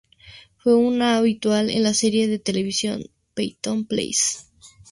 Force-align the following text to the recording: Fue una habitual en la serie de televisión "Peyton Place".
Fue 0.57 0.73
una 0.75 1.17
habitual 1.19 1.69
en 1.69 1.83
la 1.83 1.93
serie 1.93 2.27
de 2.27 2.39
televisión 2.39 3.03
"Peyton 3.35 3.85
Place". 3.85 4.47